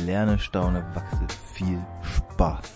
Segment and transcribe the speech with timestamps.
[0.00, 1.26] Lerne, staune, wachse.
[1.52, 2.72] Viel Spaß.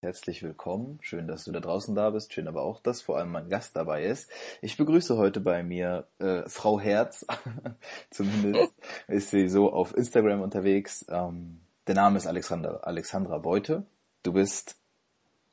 [0.00, 0.98] Herzlich willkommen.
[1.02, 2.32] Schön, dass du da draußen da bist.
[2.32, 4.30] Schön aber auch, dass vor allem mein Gast dabei ist.
[4.62, 7.26] Ich begrüße heute bei mir äh, Frau Herz.
[8.10, 8.72] Zumindest
[9.08, 11.04] ist sie so auf Instagram unterwegs.
[11.08, 13.86] Ähm, der Name ist Alexander, Alexandra Beute.
[14.22, 14.76] Du bist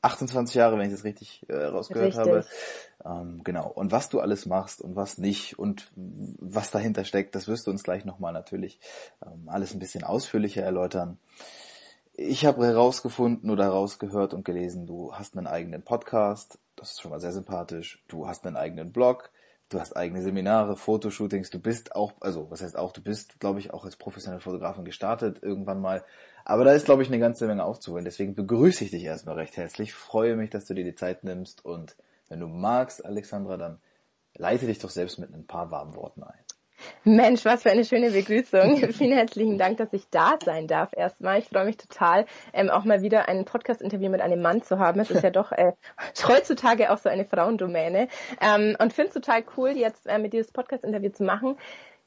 [0.05, 2.19] 28 Jahre, wenn ich das richtig äh, rausgehört richtig.
[2.19, 2.45] habe.
[3.03, 3.67] Ähm, genau.
[3.67, 7.71] Und was du alles machst und was nicht und was dahinter steckt, das wirst du
[7.71, 8.79] uns gleich nochmal natürlich
[9.25, 11.17] ähm, alles ein bisschen ausführlicher erläutern.
[12.13, 17.11] Ich habe herausgefunden oder herausgehört und gelesen, du hast einen eigenen Podcast, das ist schon
[17.11, 18.03] mal sehr sympathisch.
[18.07, 19.31] Du hast einen eigenen Blog,
[19.69, 23.59] du hast eigene Seminare, Fotoshootings, du bist auch, also was heißt auch, du bist, glaube
[23.59, 26.05] ich, auch als professionelle Fotografin gestartet irgendwann mal.
[26.45, 28.05] Aber da ist, glaube ich, eine ganze Menge aufzuholen.
[28.05, 29.93] Deswegen begrüße ich dich erstmal recht herzlich.
[29.93, 31.65] Freue mich, dass du dir die Zeit nimmst.
[31.65, 31.95] Und
[32.29, 33.79] wenn du magst, Alexandra, dann
[34.37, 36.45] leite dich doch selbst mit ein paar warmen Worten ein.
[37.03, 38.77] Mensch, was für eine schöne Begrüßung.
[38.93, 41.39] Vielen herzlichen Dank, dass ich da sein darf erstmal.
[41.39, 44.99] Ich freue mich total, ähm, auch mal wieder ein Podcast-Interview mit einem Mann zu haben.
[44.99, 45.71] Es ist ja doch äh,
[46.27, 48.07] heutzutage auch so eine Frauendomäne.
[48.41, 51.57] Ähm, und finde es total cool, jetzt äh, mit dieses Podcast-Interview zu machen.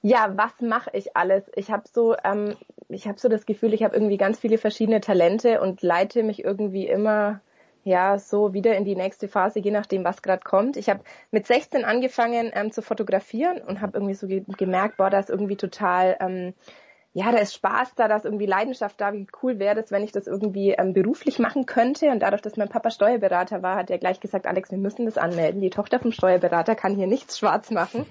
[0.02, 1.44] Ja, was mache ich alles?
[1.56, 2.56] Ich habe so, ähm,
[2.88, 6.44] ich habe so das Gefühl, ich habe irgendwie ganz viele verschiedene Talente und leite mich
[6.44, 7.40] irgendwie immer
[7.84, 10.76] ja so wieder in die nächste Phase, je nachdem, was gerade kommt.
[10.76, 15.10] Ich habe mit 16 angefangen ähm, zu fotografieren und habe irgendwie so ge gemerkt, boah,
[15.10, 16.54] das ist irgendwie total ähm,
[17.14, 20.04] ja, da ist Spaß da, da ist irgendwie Leidenschaft da, wie cool wäre das, wenn
[20.04, 22.10] ich das irgendwie ähm, beruflich machen könnte.
[22.10, 25.16] Und dadurch, dass mein Papa Steuerberater war, hat er gleich gesagt, Alex, wir müssen das
[25.16, 25.62] anmelden.
[25.62, 28.04] Die Tochter vom Steuerberater kann hier nichts schwarz machen.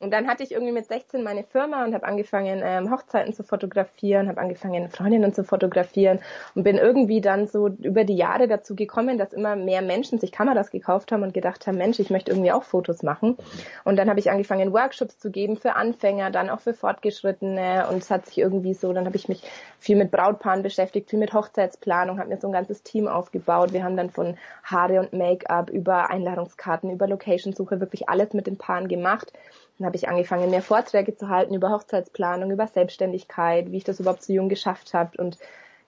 [0.00, 3.42] Und dann hatte ich irgendwie mit 16 meine Firma und habe angefangen, ähm, Hochzeiten zu
[3.42, 6.20] fotografieren, habe angefangen, Freundinnen zu fotografieren
[6.54, 10.30] und bin irgendwie dann so über die Jahre dazu gekommen, dass immer mehr Menschen sich
[10.30, 13.38] Kameras gekauft haben und gedacht haben, Mensch, ich möchte irgendwie auch Fotos machen.
[13.84, 18.02] Und dann habe ich angefangen, Workshops zu geben für Anfänger, dann auch für Fortgeschrittene und
[18.02, 18.92] es hat sich irgendwie so.
[18.92, 19.42] Dann habe ich mich
[19.78, 23.72] viel mit Brautpaaren beschäftigt, viel mit Hochzeitsplanung, habe mir so ein ganzes Team aufgebaut.
[23.72, 28.58] Wir haben dann von Haare und Make-up über Einladungskarten, über Locationsuche wirklich alles mit den
[28.58, 29.32] Paaren gemacht.
[29.78, 34.00] Dann habe ich angefangen, mehr Vorträge zu halten über Hochzeitsplanung, über Selbstständigkeit, wie ich das
[34.00, 35.38] überhaupt so jung geschafft habe und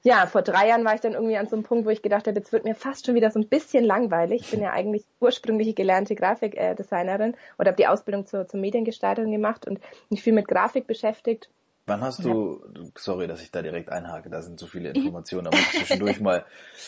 [0.05, 2.27] ja, vor drei Jahren war ich dann irgendwie an so einem Punkt, wo ich gedacht
[2.27, 4.43] habe, jetzt wird mir fast schon wieder so ein bisschen langweilig.
[4.43, 9.67] Ich bin ja eigentlich ursprünglich gelernte Grafikdesignerin oder habe die Ausbildung zur, zur Mediengestalterin gemacht
[9.67, 11.49] und mich viel mit Grafik beschäftigt
[11.87, 12.65] Wann hast du,
[12.97, 16.21] sorry, dass ich da direkt einhake, da sind so viele Informationen, da muss ich zwischendurch
[16.21, 16.47] mal,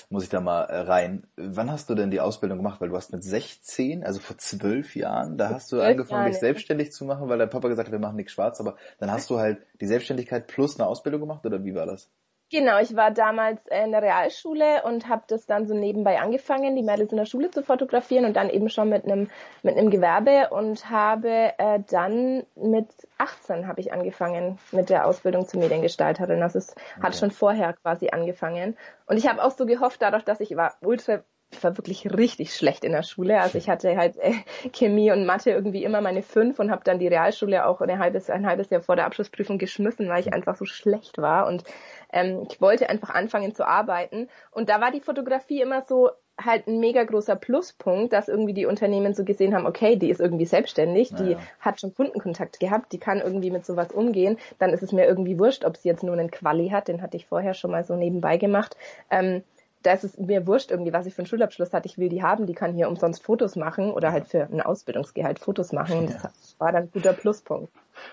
[0.09, 1.27] muss ich da mal äh, rein.
[1.37, 2.81] Wann hast du denn die Ausbildung gemacht?
[2.81, 6.93] Weil du hast mit 16, also vor zwölf Jahren, da hast du angefangen, dich selbstständig
[6.93, 9.39] zu machen, weil dein Papa gesagt hat, wir machen nichts schwarz, aber dann hast du
[9.39, 12.09] halt die Selbstständigkeit plus eine Ausbildung gemacht oder wie war das?
[12.49, 16.83] Genau, ich war damals in der Realschule und habe das dann so nebenbei angefangen, die
[16.83, 19.29] Mädels in der Schule zu fotografieren und dann eben schon mit einem
[19.65, 25.49] mit einem Gewerbe und habe äh, dann mit 18 habe ich angefangen mit der Ausbildung
[25.49, 26.41] zur Mediengestalterin.
[26.41, 27.03] Also es okay.
[27.03, 28.77] hat schon vorher quasi angefangen
[29.07, 32.55] und ich habe auch so gehofft, dadurch, dass ich war ultra ich war wirklich richtig
[32.55, 33.41] schlecht in der Schule.
[33.41, 34.33] Also ich hatte halt äh,
[34.73, 38.31] Chemie und Mathe irgendwie immer meine fünf und habe dann die Realschule auch ein halbes,
[38.31, 41.47] ein halbes Jahr vor der Abschlussprüfung geschmissen, weil ich einfach so schlecht war.
[41.47, 41.63] Und
[42.13, 44.29] ähm, ich wollte einfach anfangen zu arbeiten.
[44.51, 48.67] Und da war die Fotografie immer so halt ein mega großer Pluspunkt, dass irgendwie die
[48.67, 51.39] Unternehmen so gesehen haben, okay, die ist irgendwie selbstständig, die ja.
[51.61, 55.39] hat schon Kundenkontakt gehabt, die kann irgendwie mit sowas umgehen, dann ist es mir irgendwie
[55.39, 57.97] wurscht, ob sie jetzt nur einen Quali hat, den hatte ich vorher schon mal so
[57.97, 58.77] nebenbei gemacht.
[59.11, 59.43] Ähm,
[59.83, 61.87] da ist es mir wurscht irgendwie, was ich für einen Schulabschluss hatte.
[61.87, 65.39] Ich will die haben, die kann hier umsonst Fotos machen oder halt für ein Ausbildungsgehalt
[65.39, 66.13] Fotos machen.
[66.23, 67.73] Das war dann ein guter Pluspunkt.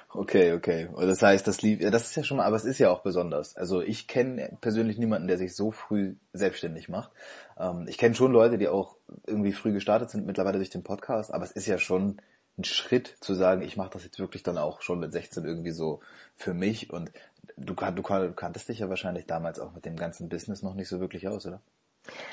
[0.10, 0.90] Okay, okay.
[0.96, 3.56] Das heißt, das lief, das ist ja schon mal, aber es ist ja auch besonders.
[3.58, 7.12] Also ich kenne persönlich niemanden, der sich so früh selbstständig macht.
[7.58, 8.96] Ähm, ich kenne schon Leute, die auch
[9.26, 12.22] irgendwie früh gestartet sind, mittlerweile durch den Podcast, aber es ist ja schon
[12.58, 15.72] ein Schritt zu sagen, ich mache das jetzt wirklich dann auch schon mit 16 irgendwie
[15.72, 16.02] so
[16.36, 17.12] für mich und
[17.58, 20.88] du, du, du kanntest dich ja wahrscheinlich damals auch mit dem ganzen Business noch nicht
[20.88, 21.62] so wirklich aus, oder?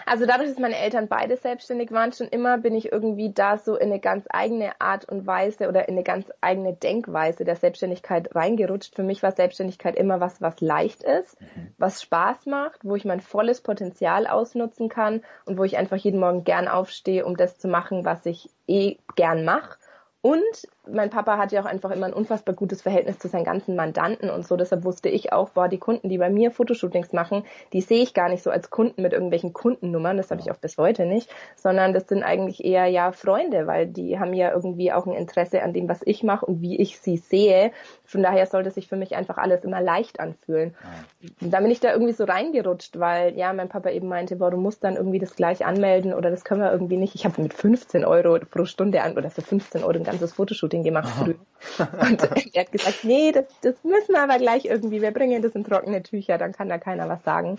[0.05, 3.76] Also dadurch, dass meine Eltern beide selbstständig waren, schon immer bin ich irgendwie da so
[3.76, 8.34] in eine ganz eigene Art und Weise oder in eine ganz eigene Denkweise der Selbstständigkeit
[8.34, 8.96] reingerutscht.
[8.96, 11.72] Für mich war Selbstständigkeit immer was, was leicht ist, mhm.
[11.78, 16.19] was Spaß macht, wo ich mein volles Potenzial ausnutzen kann und wo ich einfach jeden
[16.19, 19.78] Morgen gern aufstehe, um das zu machen, was ich eh gern mache
[20.23, 23.76] und mein Papa hat ja auch einfach immer ein unfassbar gutes Verhältnis zu seinen ganzen
[23.76, 24.56] Mandanten und so.
[24.56, 28.14] Deshalb wusste ich auch, boah, die Kunden, die bei mir Fotoshootings machen, die sehe ich
[28.14, 30.16] gar nicht so als Kunden mit irgendwelchen Kundennummern.
[30.16, 33.87] Das habe ich auch bis heute nicht, sondern das sind eigentlich eher ja Freunde, weil
[33.87, 36.98] die haben ja irgendwie auch ein Interesse an dem, was ich mache und wie ich
[36.98, 37.72] sie sehe.
[38.04, 40.75] Von daher sollte sich für mich einfach alles immer leicht anfühlen.
[41.20, 41.48] Ja.
[41.48, 44.56] Da bin ich da irgendwie so reingerutscht, weil ja, mein Papa eben meinte, boah, du
[44.56, 47.14] musst dann irgendwie das gleich anmelden oder das können wir irgendwie nicht.
[47.14, 50.80] Ich habe mit 15 Euro pro Stunde an oder für 15 Euro ein ganzes Fotoshooting
[50.82, 51.37] gemacht früher.
[51.79, 52.23] Und
[52.55, 55.65] er hat gesagt, nee, das, das müssen wir aber gleich irgendwie, wir bringen das in
[55.65, 57.59] trockene Tücher, dann kann da keiner was sagen.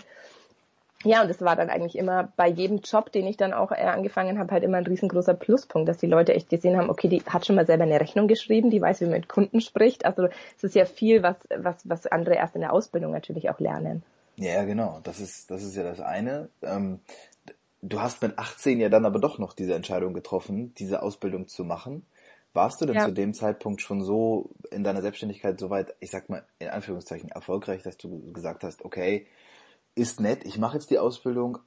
[1.04, 3.82] Ja, und das war dann eigentlich immer bei jedem Job, den ich dann auch äh,
[3.82, 7.22] angefangen habe, halt immer ein riesengroßer Pluspunkt, dass die Leute echt gesehen haben, okay, die
[7.22, 10.04] hat schon mal selber eine Rechnung geschrieben, die weiß, wie man mit Kunden spricht.
[10.04, 13.58] Also es ist ja viel, was, was, was andere erst in der Ausbildung natürlich auch
[13.58, 14.04] lernen.
[14.36, 15.00] Ja, genau.
[15.02, 16.48] Das ist, das ist ja das eine.
[16.62, 17.00] Ähm,
[17.82, 21.64] du hast mit 18 ja dann aber doch noch diese Entscheidung getroffen, diese Ausbildung zu
[21.64, 22.06] machen.
[22.54, 23.06] Warst du denn ja.
[23.06, 27.82] zu dem Zeitpunkt schon so in deiner Selbstständigkeit soweit, ich sag mal in Anführungszeichen, erfolgreich,
[27.82, 29.26] dass du gesagt hast, okay,
[29.94, 31.58] ist nett, ich mache jetzt die Ausbildung,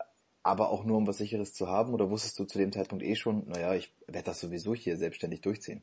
[0.43, 1.93] aber auch nur um was sicheres zu haben?
[1.93, 5.41] Oder wusstest du zu dem Zeitpunkt eh schon, naja, ich werde das sowieso hier selbstständig
[5.41, 5.81] durchziehen?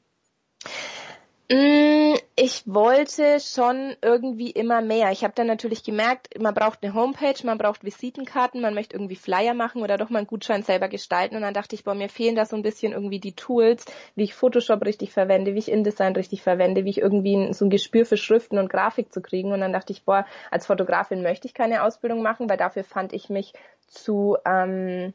[1.51, 1.92] Mm,
[2.35, 5.13] ich wollte schon irgendwie immer mehr.
[5.13, 9.17] Ich habe dann natürlich gemerkt, man braucht eine Homepage, man braucht Visitenkarten, man möchte irgendwie
[9.17, 11.37] Flyer machen oder doch mal einen Gutschein selber gestalten.
[11.37, 13.85] Und dann dachte ich, boah, mir fehlen da so ein bisschen irgendwie die Tools,
[14.15, 17.71] wie ich Photoshop richtig verwende, wie ich InDesign richtig verwende, wie ich irgendwie so ein
[17.71, 19.53] Gespür für Schriften und Grafik zu kriegen.
[19.53, 23.13] Und dann dachte ich, boah, als Fotografin möchte ich keine Ausbildung machen, weil dafür fand
[23.13, 23.53] ich mich
[23.89, 25.13] zu, ähm,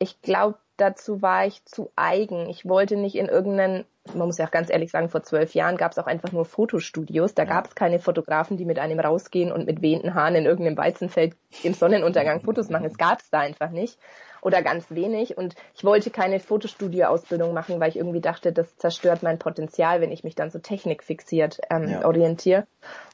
[0.00, 2.48] ich glaube, dazu war ich zu eigen.
[2.48, 3.84] Ich wollte nicht in irgendeinen,
[4.14, 6.44] man muss ja auch ganz ehrlich sagen, vor zwölf Jahren gab es auch einfach nur
[6.44, 7.34] Fotostudios.
[7.34, 10.76] Da gab es keine Fotografen, die mit einem rausgehen und mit wehenden Haaren in irgendeinem
[10.76, 12.86] Weizenfeld im Sonnenuntergang Fotos machen.
[12.86, 13.98] Es gab es da einfach nicht
[14.46, 15.36] oder ganz wenig.
[15.36, 20.12] Und ich wollte keine Fotostudioausbildung machen, weil ich irgendwie dachte, das zerstört mein Potenzial, wenn
[20.12, 22.04] ich mich dann so technikfixiert ähm, ja.
[22.04, 22.66] orientiere.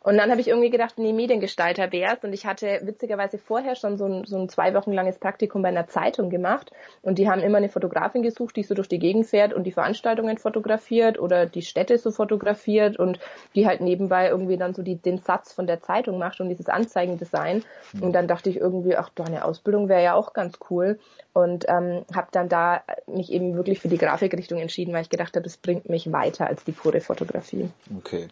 [0.02, 2.25] Und dann habe ich irgendwie gedacht, nee, Mediengestalter wär's.
[2.25, 5.69] Und ich hatte witzigerweise vorher schon so ein, so ein zwei Wochen langes Praktikum bei
[5.69, 6.72] einer Zeitung gemacht.
[7.02, 9.72] Und die haben immer eine Fotografin gesucht, die so durch die Gegend fährt und die
[9.72, 13.20] Veranstaltungen fotografiert oder die Städte so fotografiert und
[13.54, 16.69] die halt nebenbei irgendwie dann so die, den Satz von der Zeitung macht und dieses
[16.69, 17.62] Anzeigendesign.
[17.93, 18.02] Mhm.
[18.02, 20.98] Und dann dachte ich irgendwie, ach, doch, eine Ausbildung wäre ja auch ganz cool
[21.32, 25.34] und ähm, habe dann da mich eben wirklich für die Grafikrichtung entschieden, weil ich gedacht
[25.37, 27.70] habe, das bringt mich weiter als die pure Fotografie.
[27.98, 28.28] Okay.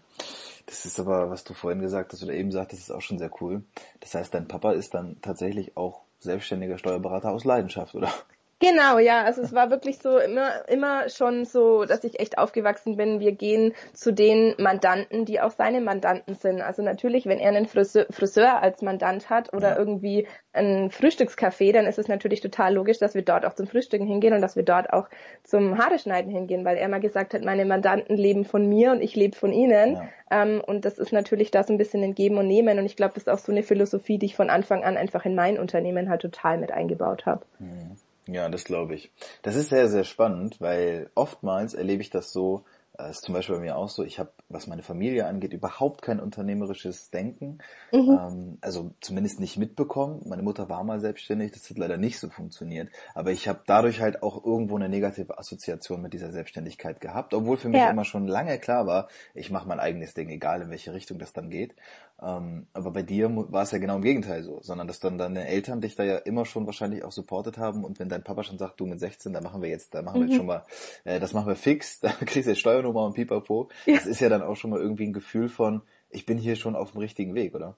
[0.67, 3.31] Das ist aber, was du vorhin gesagt hast oder eben sagtest, ist auch schon sehr
[3.41, 3.63] cool.
[4.01, 8.13] Das heißt, dein Papa ist dann tatsächlich auch selbstständiger Steuerberater aus Leidenschaft, oder?
[8.63, 12.99] Genau, ja, also es war wirklich so immer, immer schon so, dass ich echt aufgewachsen
[12.99, 13.19] bin.
[13.19, 16.61] Wir gehen zu den Mandanten, die auch seine Mandanten sind.
[16.61, 19.79] Also natürlich, wenn er einen Friseur, Friseur als Mandant hat oder ja.
[19.79, 24.07] irgendwie ein Frühstückscafé, dann ist es natürlich total logisch, dass wir dort auch zum Frühstücken
[24.07, 25.09] hingehen und dass wir dort auch
[25.43, 29.01] zum Haare schneiden hingehen, weil er mal gesagt hat, meine Mandanten leben von mir und
[29.01, 29.95] ich lebe von ihnen.
[29.95, 30.09] Ja.
[30.31, 32.79] Ähm, und das ist natürlich da so ein bisschen ein Geben und Nehmen.
[32.79, 35.25] Und ich glaube, das ist auch so eine Philosophie, die ich von Anfang an einfach
[35.25, 37.47] in mein Unternehmen halt total mit eingebaut habe.
[37.59, 37.97] Mhm.
[38.27, 39.11] Ja, das glaube ich.
[39.43, 42.65] Das ist sehr, sehr spannend, weil oftmals erlebe ich das so,
[42.99, 46.03] äh, ist zum Beispiel bei mir auch so, ich habe, was meine Familie angeht, überhaupt
[46.03, 47.59] kein unternehmerisches Denken.
[47.93, 48.19] Mhm.
[48.21, 50.23] Ähm, also zumindest nicht mitbekommen.
[50.27, 52.89] Meine Mutter war mal selbstständig, das hat leider nicht so funktioniert.
[53.15, 57.57] Aber ich habe dadurch halt auch irgendwo eine negative Assoziation mit dieser Selbstständigkeit gehabt, obwohl
[57.57, 57.91] für mich ja.
[57.91, 61.33] immer schon lange klar war, ich mache mein eigenes Ding, egal in welche Richtung das
[61.33, 61.75] dann geht.
[62.23, 65.47] Ähm, aber bei dir war es ja genau im Gegenteil so, sondern dass dann deine
[65.47, 68.59] Eltern dich da ja immer schon wahrscheinlich auch supportet haben und wenn dein Papa schon
[68.59, 70.39] sagt, du mit 16, da machen wir jetzt, da machen wir jetzt mhm.
[70.39, 70.65] schon mal,
[71.05, 73.71] äh, das machen wir fix, da kriegst du jetzt Steuernummer und Pipapo.
[73.87, 73.95] Ja.
[73.95, 76.77] Das ist ja dann auch schon mal irgendwie ein Gefühl von, ich bin hier schon
[76.77, 77.77] auf dem richtigen Weg, oder?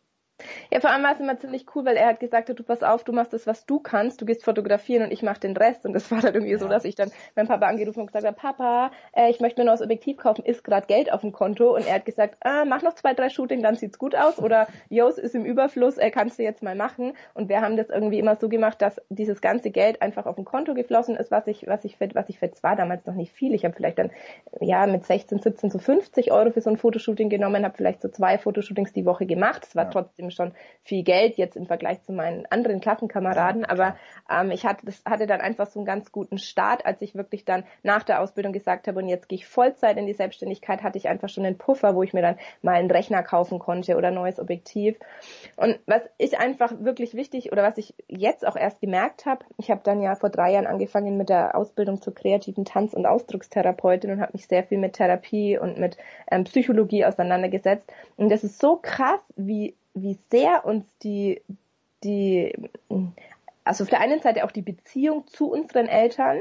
[0.71, 3.05] Ja, vor allem war es immer ziemlich cool, weil er hat gesagt, du pass auf,
[3.05, 5.85] du machst das, was du kannst, du gehst fotografieren und ich mach den Rest.
[5.85, 6.59] Und das war dann irgendwie ja.
[6.59, 9.67] so, dass ich dann meinen Papa angerufen und gesagt habe, Papa, äh, ich möchte mir
[9.67, 11.75] noch das Objektiv kaufen, ist gerade Geld auf dem Konto.
[11.75, 14.39] Und er hat gesagt, ah, mach noch zwei, drei Shooting, dann sieht's gut aus.
[14.39, 17.13] Oder Jos ist im Überfluss, äh, kannst du jetzt mal machen.
[17.35, 20.45] Und wir haben das irgendwie immer so gemacht, dass dieses ganze Geld einfach auf dem
[20.45, 23.33] Konto geflossen ist, was ich, was ich für, was ich für zwar damals noch nicht
[23.33, 23.55] viel.
[23.55, 24.11] Ich habe vielleicht dann
[24.61, 28.09] ja mit 16, 17 so 50 Euro für so ein Fotoshooting genommen, habe vielleicht so
[28.09, 29.65] zwei Fotoshootings die Woche gemacht.
[29.67, 29.91] Es war ja.
[29.91, 33.97] trotzdem schon viel Geld jetzt im Vergleich zu meinen anderen Klassenkameraden, aber
[34.31, 37.45] ähm, ich hatte, das hatte dann einfach so einen ganz guten Start, als ich wirklich
[37.45, 40.99] dann nach der Ausbildung gesagt habe, und jetzt gehe ich Vollzeit in die Selbstständigkeit, hatte
[40.99, 44.09] ich einfach schon einen Puffer, wo ich mir dann mal einen Rechner kaufen konnte oder
[44.09, 44.99] ein neues Objektiv.
[45.57, 49.71] Und was ich einfach wirklich wichtig oder was ich jetzt auch erst gemerkt habe, ich
[49.71, 54.11] habe dann ja vor drei Jahren angefangen mit der Ausbildung zur kreativen Tanz- und Ausdruckstherapeutin
[54.11, 55.97] und habe mich sehr viel mit Therapie und mit
[56.31, 57.93] ähm, Psychologie auseinandergesetzt.
[58.17, 61.43] Und das ist so krass, wie wie sehr uns die,
[62.05, 62.53] die,
[63.65, 66.39] also auf der einen Seite auch die Beziehung zu unseren Eltern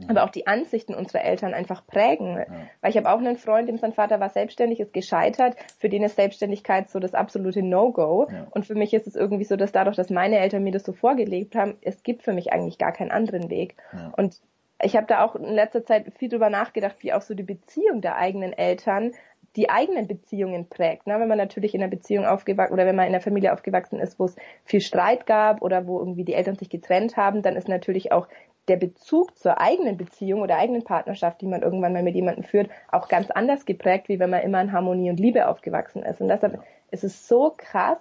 [0.00, 0.10] mhm.
[0.10, 2.36] aber auch die Ansichten unserer Eltern einfach prägen.
[2.36, 2.46] Ja.
[2.80, 6.02] Weil ich habe auch einen Freund, dem sein Vater war selbstständig, ist gescheitert, für den
[6.02, 8.28] ist Selbstständigkeit so das absolute No-Go.
[8.30, 8.46] Ja.
[8.50, 10.92] Und für mich ist es irgendwie so, dass dadurch, dass meine Eltern mir das so
[10.92, 13.76] vorgelebt haben, es gibt für mich eigentlich gar keinen anderen Weg.
[13.92, 14.12] Ja.
[14.16, 14.40] Und
[14.82, 18.00] ich habe da auch in letzter Zeit viel drüber nachgedacht, wie auch so die Beziehung
[18.00, 19.12] der eigenen Eltern
[19.56, 21.06] die eigenen Beziehungen prägt.
[21.06, 21.18] Ne?
[21.18, 24.18] Wenn man natürlich in einer Beziehung aufgewachsen oder wenn man in einer Familie aufgewachsen ist,
[24.18, 27.68] wo es viel Streit gab oder wo irgendwie die Eltern sich getrennt haben, dann ist
[27.68, 28.28] natürlich auch
[28.68, 32.70] der Bezug zur eigenen Beziehung oder eigenen Partnerschaft, die man irgendwann mal mit jemandem führt,
[32.92, 36.20] auch ganz anders geprägt, wie wenn man immer in Harmonie und Liebe aufgewachsen ist.
[36.20, 37.98] Und deshalb ist es so krass,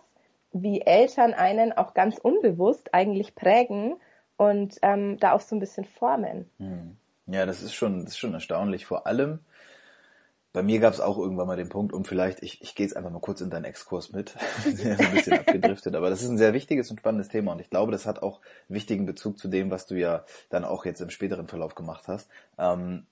[0.52, 3.96] wie Eltern einen auch ganz unbewusst eigentlich prägen
[4.38, 6.50] und ähm, da auch so ein bisschen formen.
[6.58, 6.98] Hm.
[7.32, 8.86] Ja, das ist schon, das ist schon erstaunlich.
[8.86, 9.40] Vor allem,
[10.52, 12.96] bei mir gab es auch irgendwann mal den Punkt, um vielleicht, ich, ich gehe jetzt
[12.98, 16.54] einfach mal kurz in deinen Exkurs mit, ein bisschen abgedriftet, aber das ist ein sehr
[16.54, 19.86] wichtiges und spannendes Thema und ich glaube, das hat auch wichtigen Bezug zu dem, was
[19.86, 22.30] du ja dann auch jetzt im späteren Verlauf gemacht hast.
[22.58, 23.06] Ähm,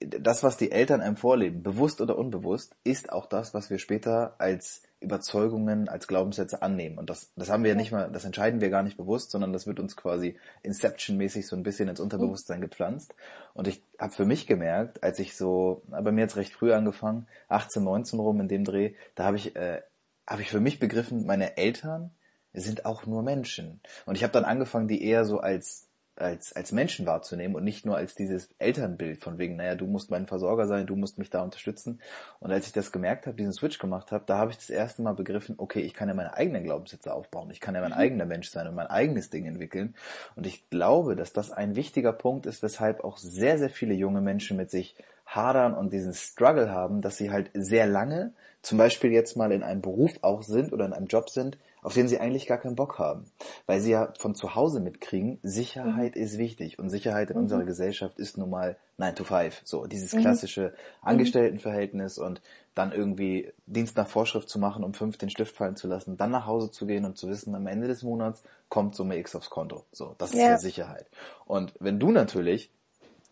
[0.00, 4.34] das, was die Eltern einem vorleben, bewusst oder unbewusst, ist auch das, was wir später
[4.38, 6.98] als Überzeugungen, als Glaubenssätze annehmen.
[6.98, 9.52] Und das, das haben wir ja nicht mal, das entscheiden wir gar nicht bewusst, sondern
[9.52, 13.14] das wird uns quasi Inception-mäßig so ein bisschen ins Unterbewusstsein gepflanzt.
[13.54, 17.26] Und ich habe für mich gemerkt, als ich so, bei mir jetzt recht früh angefangen,
[17.48, 19.82] 18, 19 rum in dem Dreh, da habe ich, äh,
[20.26, 22.12] habe ich für mich begriffen, meine Eltern
[22.54, 23.80] sind auch nur Menschen.
[24.06, 27.86] Und ich habe dann angefangen, die eher so als als, als Menschen wahrzunehmen und nicht
[27.86, 31.30] nur als dieses Elternbild von wegen, naja, du musst mein Versorger sein, du musst mich
[31.30, 32.00] da unterstützen.
[32.38, 35.02] Und als ich das gemerkt habe, diesen Switch gemacht habe, da habe ich das erste
[35.02, 37.98] Mal begriffen, okay, ich kann ja meine eigenen Glaubenssätze aufbauen, ich kann ja mein mhm.
[37.98, 39.94] eigener Mensch sein und mein eigenes Ding entwickeln.
[40.36, 44.20] Und ich glaube, dass das ein wichtiger Punkt ist, weshalb auch sehr, sehr viele junge
[44.20, 44.94] Menschen mit sich
[45.26, 49.62] hadern und diesen Struggle haben, dass sie halt sehr lange, zum Beispiel jetzt mal in
[49.62, 52.76] einem Beruf auch sind oder in einem Job sind, auf den sie eigentlich gar keinen
[52.76, 53.26] Bock haben.
[53.66, 56.22] Weil sie ja von zu Hause mitkriegen, Sicherheit mhm.
[56.22, 56.78] ist wichtig.
[56.78, 57.42] Und Sicherheit in mhm.
[57.42, 59.62] unserer Gesellschaft ist nun mal 9 to 5.
[59.64, 60.20] So, dieses mhm.
[60.20, 61.08] klassische mhm.
[61.08, 62.40] Angestelltenverhältnis und
[62.74, 66.30] dann irgendwie Dienst nach Vorschrift zu machen, um fünf den Stift fallen zu lassen, dann
[66.30, 69.50] nach Hause zu gehen und zu wissen, am Ende des Monats kommt Summe X aufs
[69.50, 69.84] Konto.
[69.92, 71.06] So, das ist ja Sicherheit.
[71.44, 72.70] Und wenn du natürlich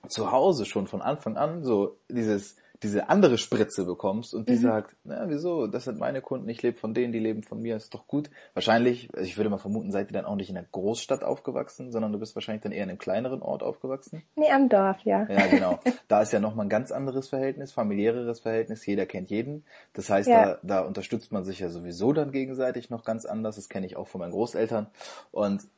[0.08, 4.62] zu Hause schon von Anfang an so dieses diese andere Spritze bekommst und die mhm.
[4.62, 7.76] sagt, na wieso, das sind meine Kunden, ich lebe von denen, die leben von mir,
[7.76, 8.30] ist doch gut.
[8.54, 11.92] Wahrscheinlich, also ich würde mal vermuten, seid ihr dann auch nicht in einer Großstadt aufgewachsen,
[11.92, 14.22] sondern du bist wahrscheinlich dann eher in einem kleineren Ort aufgewachsen.
[14.34, 15.26] Nee, am Dorf, ja.
[15.28, 15.78] Ja, genau.
[16.08, 19.64] Da ist ja nochmal ein ganz anderes Verhältnis, familiäreres Verhältnis, jeder kennt jeden.
[19.92, 20.44] Das heißt, ja.
[20.44, 23.96] da, da unterstützt man sich ja sowieso dann gegenseitig noch ganz anders, das kenne ich
[23.96, 24.86] auch von meinen Großeltern.
[25.30, 25.68] Und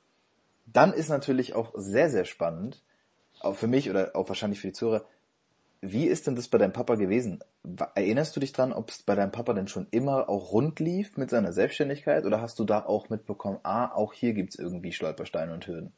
[0.66, 2.82] dann ist natürlich auch sehr, sehr spannend,
[3.40, 5.04] auch für mich oder auch wahrscheinlich für die Zuhörer,
[5.82, 7.40] wie ist denn das bei deinem Papa gewesen?
[7.96, 11.16] Erinnerst du dich dran, ob es bei deinem Papa denn schon immer auch rund lief
[11.16, 15.52] mit seiner Selbstständigkeit oder hast du da auch mitbekommen, ah, auch hier gibt's irgendwie Stolpersteine
[15.52, 15.92] und Hürden?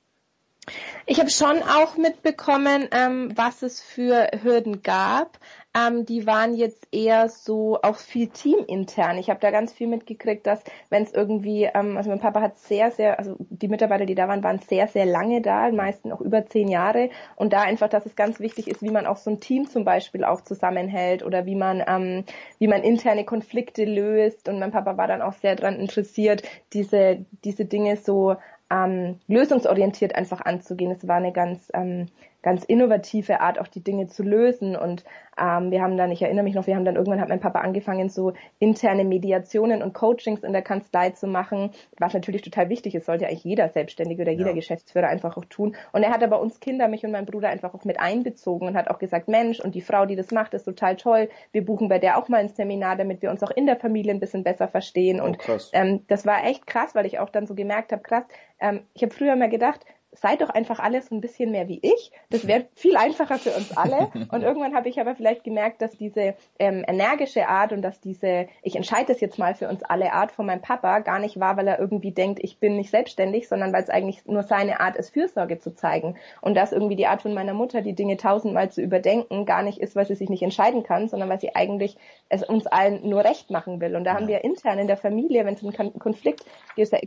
[1.06, 5.38] Ich habe schon auch mitbekommen, ähm, was es für Hürden gab.
[5.76, 9.18] Ähm, die waren jetzt eher so auch viel teamintern.
[9.18, 12.58] Ich habe da ganz viel mitgekriegt, dass wenn es irgendwie, ähm, also mein Papa hat
[12.58, 16.20] sehr, sehr, also die Mitarbeiter, die da waren, waren sehr, sehr lange da, meistens auch
[16.20, 17.10] über zehn Jahre.
[17.34, 19.84] Und da einfach, dass es ganz wichtig ist, wie man auch so ein Team zum
[19.84, 22.24] Beispiel auch zusammenhält oder wie man, ähm,
[22.58, 24.48] wie man interne Konflikte löst.
[24.48, 28.36] Und mein Papa war dann auch sehr daran interessiert, diese, diese Dinge so
[28.70, 30.92] ähm, lösungsorientiert einfach anzugehen.
[30.92, 32.06] Es war eine ganz ähm,
[32.44, 34.76] ganz innovative Art, auch die Dinge zu lösen.
[34.76, 35.02] Und
[35.40, 37.60] ähm, wir haben dann, ich erinnere mich noch, wir haben dann irgendwann hat mein Papa
[37.60, 42.94] angefangen, so interne Mediationen und Coachings in der Kanzlei zu machen, was natürlich total wichtig
[42.94, 44.54] ist, sollte eigentlich jeder Selbstständige oder jeder ja.
[44.54, 45.74] Geschäftsführer einfach auch tun.
[45.92, 48.76] Und er hat aber uns Kinder, mich und meinen Bruder einfach auch mit einbezogen und
[48.76, 51.30] hat auch gesagt, Mensch, und die Frau, die das macht, ist total toll.
[51.50, 54.12] Wir buchen bei der auch mal ein Seminar, damit wir uns auch in der Familie
[54.12, 55.18] ein bisschen besser verstehen.
[55.18, 55.38] Oh, und
[55.72, 58.24] ähm, das war echt krass, weil ich auch dann so gemerkt habe, krass,
[58.60, 59.80] ähm, ich habe früher mal gedacht,
[60.14, 62.12] seid doch einfach alles ein bisschen mehr wie ich.
[62.30, 64.10] Das wäre viel einfacher für uns alle.
[64.30, 68.46] Und irgendwann habe ich aber vielleicht gemerkt, dass diese ähm, energische Art und dass diese,
[68.62, 71.56] ich entscheide das jetzt mal für uns alle Art von meinem Papa gar nicht war,
[71.56, 74.96] weil er irgendwie denkt, ich bin nicht selbstständig, sondern weil es eigentlich nur seine Art
[74.96, 76.16] ist, Fürsorge zu zeigen.
[76.40, 79.78] Und dass irgendwie die Art von meiner Mutter, die Dinge tausendmal zu überdenken, gar nicht
[79.78, 81.96] ist, weil sie sich nicht entscheiden kann, sondern weil sie eigentlich
[82.28, 83.96] es uns allen nur recht machen will.
[83.96, 86.44] Und da haben wir intern in der Familie, wenn es einen Konflikt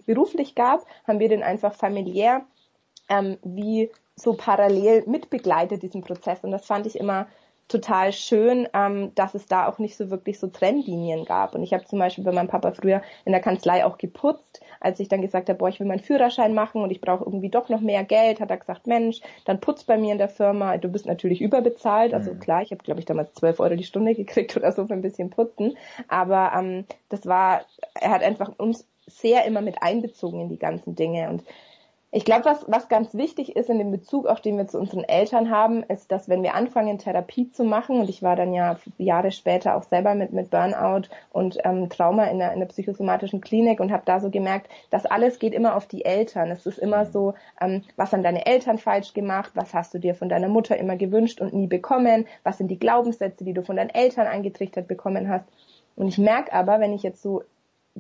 [0.06, 2.46] beruflich gab, haben wir den einfach familiär
[3.10, 6.40] ähm, wie so parallel mitbegleitet diesen Prozess.
[6.44, 7.28] Und das fand ich immer
[7.68, 11.54] total schön, ähm, dass es da auch nicht so wirklich so Trennlinien gab.
[11.54, 14.62] Und ich habe zum Beispiel bei meinem Papa früher in der Kanzlei auch geputzt.
[14.80, 17.50] Als ich dann gesagt habe, boah, ich will meinen Führerschein machen und ich brauche irgendwie
[17.50, 20.78] doch noch mehr Geld, hat er gesagt, Mensch, dann putz bei mir in der Firma.
[20.78, 22.14] Du bist natürlich überbezahlt.
[22.14, 22.40] Also mhm.
[22.40, 25.02] klar, ich habe, glaube ich, damals zwölf Euro die Stunde gekriegt oder so für ein
[25.02, 25.78] bisschen Putzen.
[26.08, 30.96] Aber ähm, das war, er hat einfach uns sehr immer mit einbezogen in die ganzen
[30.96, 31.30] Dinge.
[31.30, 31.44] Und
[32.10, 35.04] Ich glaube, was, was ganz wichtig ist in dem Bezug, auch den wir zu unseren
[35.04, 38.78] Eltern haben, ist, dass wenn wir anfangen, Therapie zu machen, und ich war dann ja
[38.98, 43.42] Jahre später auch selber mit, mit Burnout und ähm, Trauma in der, in der psychosomatischen
[43.42, 46.50] Klinik und habe da so gemerkt, dass alles geht immer auf die Eltern.
[46.50, 50.16] Es ist immer so, ähm, was haben deine Eltern falsch gemacht, was hast du dir
[50.16, 53.76] von deiner Mutter immer gewünscht und nie bekommen, was sind die Glaubenssätze, die du von
[53.76, 55.46] deinen Eltern eingetrichtert bekommen hast.
[55.98, 57.44] Und ich merke aber, wenn ich jetzt so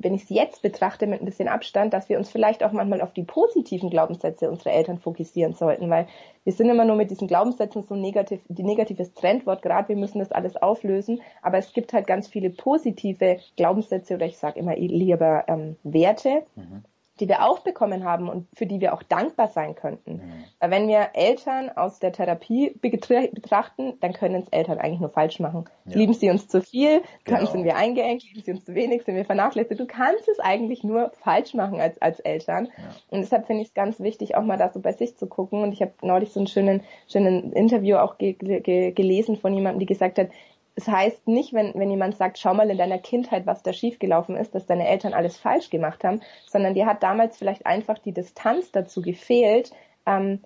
[0.01, 3.01] wenn ich es jetzt betrachte mit ein bisschen Abstand, dass wir uns vielleicht auch manchmal
[3.01, 6.07] auf die positiven Glaubenssätze unserer Eltern fokussieren sollten, weil
[6.43, 10.19] wir sind immer nur mit diesen Glaubenssätzen so negativ, die negatives Trendwort gerade, wir müssen
[10.19, 14.75] das alles auflösen, aber es gibt halt ganz viele positive Glaubenssätze oder ich sage immer
[14.75, 16.83] lieber ähm, Werte, mhm
[17.19, 20.13] die wir auch bekommen haben und für die wir auch dankbar sein könnten.
[20.13, 20.43] Mhm.
[20.59, 25.39] Weil wenn wir Eltern aus der Therapie betrachten, dann können es Eltern eigentlich nur falsch
[25.39, 25.65] machen.
[25.85, 25.97] Ja.
[25.97, 27.51] Lieben sie uns zu viel, dann genau.
[27.51, 29.79] sind wir eingeengt, lieben sie uns zu wenig, sind wir vernachlässigt.
[29.79, 32.65] Du kannst es eigentlich nur falsch machen als, als Eltern.
[32.77, 32.83] Ja.
[33.09, 35.63] Und deshalb finde ich es ganz wichtig, auch mal da so bei sich zu gucken.
[35.63, 39.79] Und ich habe neulich so einen schönen, schönen Interview auch ge ge gelesen von jemandem,
[39.79, 40.29] die gesagt hat,
[40.77, 44.37] es heißt nicht, wenn, wenn jemand sagt, schau mal in deiner Kindheit, was da schiefgelaufen
[44.37, 48.11] ist, dass deine Eltern alles falsch gemacht haben, sondern dir hat damals vielleicht einfach die
[48.11, 49.71] Distanz dazu gefehlt,
[50.05, 50.43] ähm,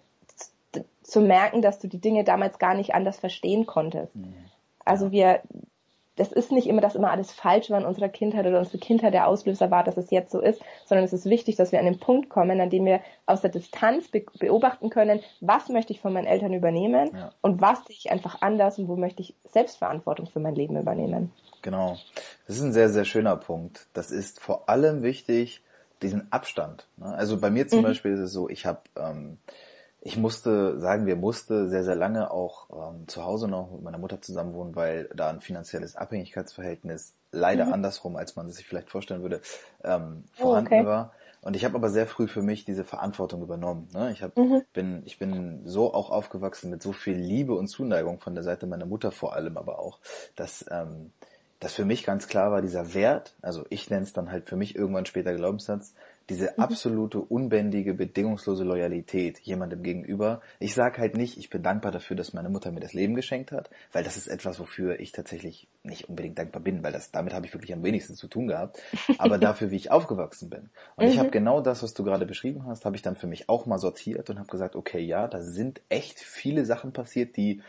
[1.04, 4.16] zu merken, dass du die Dinge damals gar nicht anders verstehen konntest.
[4.16, 4.34] Mhm.
[4.86, 5.42] Also wir,
[6.18, 9.14] das ist nicht immer, dass immer alles falsch war in unserer Kindheit oder unsere Kindheit
[9.14, 11.86] der Auslöser war, dass es jetzt so ist, sondern es ist wichtig, dass wir an
[11.86, 16.02] den Punkt kommen, an dem wir aus der Distanz be beobachten können, was möchte ich
[16.02, 17.32] von meinen Eltern übernehmen ja.
[17.42, 21.32] und was sehe ich einfach anders und wo möchte ich Selbstverantwortung für mein Leben übernehmen.
[21.62, 21.98] Genau.
[22.48, 23.88] Das ist ein sehr, sehr schöner Punkt.
[23.94, 25.62] Das ist vor allem wichtig,
[26.02, 26.88] diesen Abstand.
[26.98, 27.06] Ne?
[27.06, 27.84] Also bei mir zum mhm.
[27.84, 29.38] Beispiel ist es so, ich habe ähm,
[30.02, 34.00] ich musste, sagen wir musste, sehr, sehr lange auch ähm, zu Hause noch mit meiner
[34.00, 37.74] Mutter zusammen wohnen, weil da ein finanzielles Abhängigkeitsverhältnis leider mhm.
[37.74, 39.42] andersrum, als man sich vielleicht vorstellen würde,
[39.84, 40.86] ähm, vorhanden oh, okay.
[40.86, 41.14] war.
[41.42, 43.90] Und ich habe aber sehr früh für mich diese Verantwortung übernommen.
[43.94, 44.12] Ne?
[44.12, 44.64] Ich hab, mhm.
[44.74, 48.68] bin, ich bin so auch aufgewachsen mit so viel Liebe und Zuneigung von der Seite
[48.68, 50.00] meiner Mutter vor allem, aber auch,
[50.36, 51.12] dass ähm,
[51.62, 54.56] dass für mich ganz klar war, dieser Wert, also ich nenne es dann halt für
[54.56, 55.94] mich irgendwann später Glaubenssatz,
[56.32, 56.64] diese mhm.
[56.64, 60.42] absolute, unbändige, bedingungslose Loyalität jemandem gegenüber.
[60.60, 63.52] Ich sage halt nicht, ich bin dankbar dafür, dass meine Mutter mir das Leben geschenkt
[63.52, 67.34] hat, weil das ist etwas, wofür ich tatsächlich nicht unbedingt dankbar bin, weil das damit
[67.34, 68.82] habe ich wirklich am wenigsten zu tun gehabt,
[69.18, 70.70] aber dafür, wie ich aufgewachsen bin.
[70.96, 71.12] Und mhm.
[71.12, 73.66] ich habe genau das, was du gerade beschrieben hast, habe ich dann für mich auch
[73.66, 77.62] mal sortiert und habe gesagt, okay, ja, da sind echt viele Sachen passiert, die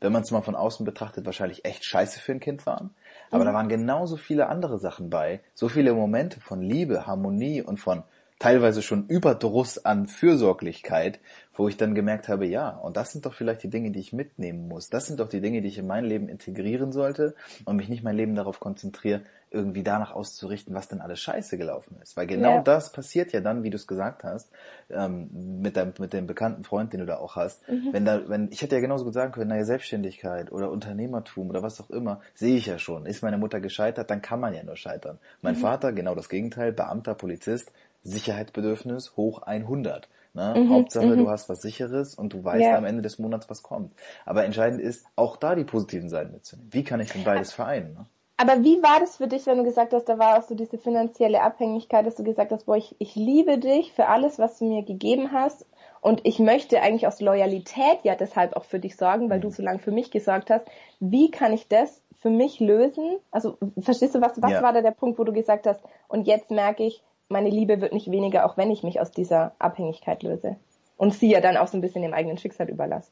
[0.00, 2.94] wenn man es mal von außen betrachtet, wahrscheinlich echt scheiße für ein Kind waren.
[3.30, 3.48] Aber mhm.
[3.48, 5.40] da waren genauso viele andere Sachen bei.
[5.54, 8.02] So viele Momente von Liebe, Harmonie und von
[8.38, 11.18] teilweise schon Überdruss an Fürsorglichkeit,
[11.54, 14.12] wo ich dann gemerkt habe, ja, und das sind doch vielleicht die Dinge, die ich
[14.12, 14.90] mitnehmen muss.
[14.90, 18.04] Das sind doch die Dinge, die ich in mein Leben integrieren sollte und mich nicht
[18.04, 22.16] mein Leben darauf konzentriere, irgendwie danach auszurichten, was denn alles scheiße gelaufen ist.
[22.16, 22.62] Weil genau ja.
[22.62, 24.50] das passiert ja dann, wie du es gesagt hast,
[24.90, 25.28] ähm,
[25.60, 27.66] mit deinem, mit dem bekannten Freund, den du da auch hast.
[27.68, 27.88] Mhm.
[27.92, 31.62] Wenn da, wenn, ich hätte ja genauso gut sagen können, naja, Selbstständigkeit oder Unternehmertum oder
[31.62, 33.06] was auch immer, sehe ich ja schon.
[33.06, 35.18] Ist meine Mutter gescheitert, dann kann man ja nur scheitern.
[35.40, 35.60] Mein mhm.
[35.60, 40.08] Vater, genau das Gegenteil, Beamter, Polizist, Sicherheitsbedürfnis hoch 100.
[40.34, 40.54] Ne?
[40.56, 41.28] Mhm, Hauptsache, du mhm.
[41.28, 42.76] hast was Sicheres und du weißt ja.
[42.76, 43.92] am Ende des Monats, was kommt.
[44.24, 46.70] Aber entscheidend ist, auch da die positiven Seiten mitzunehmen.
[46.72, 47.94] Wie kann ich denn beides vereinen?
[47.94, 48.06] Ne?
[48.40, 50.78] Aber wie war das für dich, wenn du gesagt hast, da war auch so diese
[50.78, 54.64] finanzielle Abhängigkeit, dass du gesagt hast, boah, ich, ich liebe dich für alles, was du
[54.64, 55.66] mir gegeben hast
[56.00, 59.52] und ich möchte eigentlich aus Loyalität ja deshalb auch für dich sorgen, weil du mhm.
[59.52, 60.64] so lange für mich gesorgt hast.
[61.00, 63.18] Wie kann ich das für mich lösen?
[63.32, 64.62] Also verstehst du, was, was ja.
[64.62, 67.92] war da der Punkt, wo du gesagt hast, und jetzt merke ich, meine Liebe wird
[67.92, 70.54] nicht weniger, auch wenn ich mich aus dieser Abhängigkeit löse.
[70.96, 73.10] Und sie ja dann auch so ein bisschen dem eigenen Schicksal überlasse.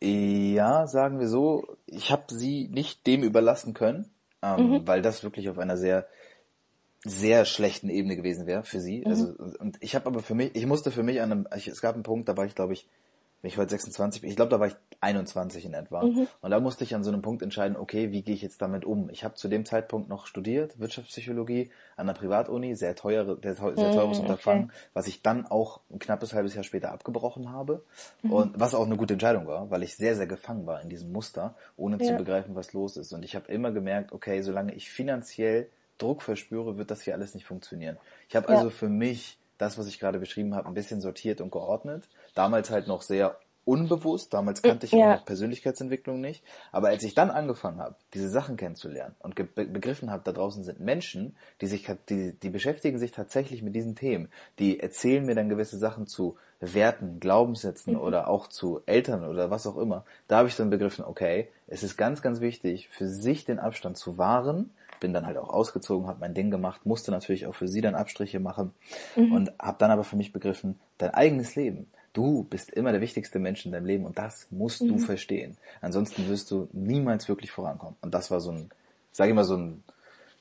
[0.00, 4.08] Ja, sagen wir so, ich habe sie nicht dem überlassen können
[4.42, 4.86] ähm, mhm.
[4.86, 6.06] weil das wirklich auf einer sehr
[7.02, 9.00] sehr schlechten Ebene gewesen wäre für sie.
[9.00, 9.06] Mhm.
[9.06, 11.80] Also und ich habe aber für mich, ich musste für mich an einem, ich, es
[11.80, 12.88] gab einen Punkt, da war ich glaube ich,
[13.40, 16.26] wenn ich heute 26 bin, ich glaube da war ich 21 in etwa mhm.
[16.40, 18.84] und da musste ich an so einem Punkt entscheiden, okay, wie gehe ich jetzt damit
[18.84, 19.08] um?
[19.10, 23.74] Ich habe zu dem Zeitpunkt noch studiert Wirtschaftspsychologie an der Privatuni, sehr teure, sehr, sehr
[23.74, 24.74] teures mhm, Unterfangen, okay.
[24.94, 27.82] was ich dann auch ein knappes halbes Jahr später abgebrochen habe
[28.22, 28.32] mhm.
[28.32, 31.12] und was auch eine gute Entscheidung war, weil ich sehr sehr gefangen war in diesem
[31.12, 32.06] Muster, ohne ja.
[32.06, 35.68] zu begreifen, was los ist und ich habe immer gemerkt, okay, solange ich finanziell
[36.00, 37.98] Druck verspüre, wird das hier alles nicht funktionieren.
[38.28, 38.58] Ich habe ja.
[38.58, 42.08] also für mich das, was ich gerade beschrieben habe, ein bisschen sortiert und geordnet.
[42.34, 45.16] Damals halt noch sehr unbewusst, damals kannte ich ja.
[45.16, 50.22] auch Persönlichkeitsentwicklung nicht, aber als ich dann angefangen habe, diese Sachen kennenzulernen und begriffen habe,
[50.24, 54.80] da draußen sind Menschen, die sich die, die beschäftigen sich tatsächlich mit diesen Themen, die
[54.80, 58.00] erzählen mir dann gewisse Sachen zu Werten, Glaubenssätzen mhm.
[58.00, 60.04] oder auch zu Eltern oder was auch immer.
[60.26, 63.96] Da habe ich dann begriffen, okay, es ist ganz ganz wichtig für sich den Abstand
[63.98, 67.68] zu wahren, bin dann halt auch ausgezogen, habe mein Ding gemacht, musste natürlich auch für
[67.68, 68.72] sie dann Abstriche machen
[69.16, 69.32] mhm.
[69.32, 73.38] und habe dann aber für mich begriffen, dein eigenes Leben, du bist immer der wichtigste
[73.38, 74.88] Mensch in deinem Leben und das musst mhm.
[74.88, 75.56] du verstehen.
[75.80, 77.96] Ansonsten wirst du niemals wirklich vorankommen.
[78.00, 78.70] Und das war so ein,
[79.12, 79.82] sag ich mal, so ein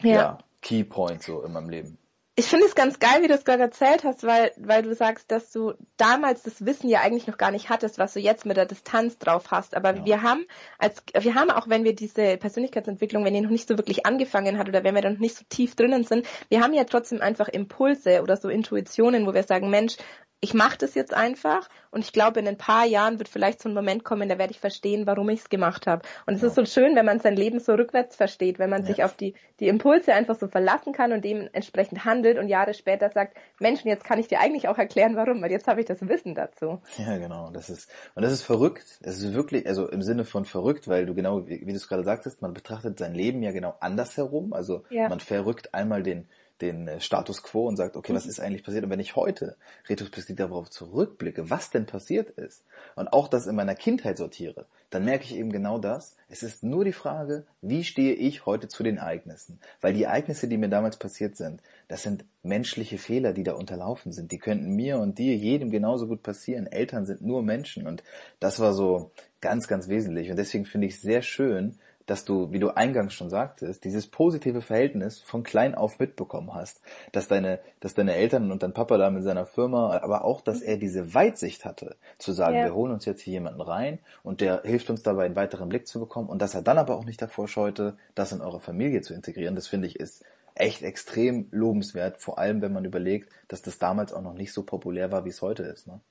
[0.02, 0.12] ja.
[0.12, 1.98] ja Key Point so in meinem Leben
[2.40, 5.30] ich finde es ganz geil, wie du es gerade erzählt hast, weil, weil du sagst,
[5.30, 8.56] dass du damals das Wissen ja eigentlich noch gar nicht hattest, was du jetzt mit
[8.56, 9.76] der Distanz drauf hast.
[9.76, 10.06] Aber ja.
[10.06, 10.46] wir haben,
[10.78, 14.58] als, wir haben auch, wenn wir diese Persönlichkeitsentwicklung, wenn die noch nicht so wirklich angefangen
[14.58, 17.20] hat oder wenn wir dann noch nicht so tief drinnen sind, wir haben ja trotzdem
[17.20, 19.98] einfach Impulse oder so Intuitionen, wo wir sagen, Mensch,
[20.42, 23.68] ich mache das jetzt einfach und ich glaube, in ein paar Jahren wird vielleicht so
[23.68, 26.04] ein Moment kommen, da werde ich verstehen, warum ich es gemacht habe.
[26.28, 26.48] Und es ja.
[26.48, 28.88] ist so schön, wenn man sein Leben so rückwärts versteht, wenn man ja.
[28.88, 33.10] sich auf die, die Impulse einfach so verlassen kann und dementsprechend handelt und Jahre später
[33.10, 36.08] sagt, Menschen, jetzt kann ich dir eigentlich auch erklären, warum, weil jetzt habe ich das
[36.08, 36.80] Wissen dazu.
[36.98, 37.50] Ja, genau.
[37.52, 39.00] Das ist, und das ist verrückt.
[39.02, 41.90] Es ist wirklich, also im Sinne von verrückt, weil du genau, wie, wie du es
[41.90, 44.54] gerade sagtest, man betrachtet sein Leben ja genau andersherum.
[44.54, 45.10] Also ja.
[45.10, 46.30] man verrückt einmal den,
[46.62, 48.30] den äh, Status quo und sagt, okay, was mhm.
[48.32, 48.84] ist eigentlich passiert?
[48.84, 49.56] Und wenn ich heute
[49.88, 52.64] retrospektiv darauf zurückblicke, was denn passiert ist
[52.96, 56.16] und auch das in meiner Kindheit sortiere, dann merke ich eben genau das.
[56.30, 59.60] Es ist nur die Frage, wie stehe ich heute zu den Ereignissen?
[59.82, 64.12] Weil die Ereignisse, die mir damals passiert sind, das sind menschliche Fehler, die da unterlaufen
[64.12, 64.32] sind.
[64.32, 66.68] Die könnten mir und dir, jedem genauso gut passieren.
[66.68, 68.04] Eltern sind nur Menschen und
[68.40, 70.30] das war so ganz, ganz wesentlich.
[70.30, 71.78] Und deswegen finde ich es sehr schön,
[72.10, 76.82] dass du, wie du eingangs schon sagtest, dieses positive Verhältnis von klein auf mitbekommen hast,
[77.12, 80.62] dass deine, dass deine Eltern und dein Papa da mit seiner Firma, aber auch, dass
[80.62, 82.66] er diese Weitsicht hatte, zu sagen, ja.
[82.66, 85.88] wir holen uns jetzt hier jemanden rein und der hilft uns dabei, einen weiteren Blick
[85.88, 89.02] zu bekommen und dass er dann aber auch nicht davor scheute, das in eure Familie
[89.02, 90.24] zu integrieren, das finde ich ist
[90.56, 94.64] echt extrem lobenswert, vor allem wenn man überlegt, dass das damals auch noch nicht so
[94.64, 95.88] populär war, wie es heute ist.
[95.88, 96.02] Ne?